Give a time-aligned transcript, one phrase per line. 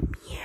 [0.00, 0.41] de mierda.